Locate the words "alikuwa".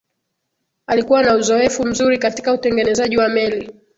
0.87-1.23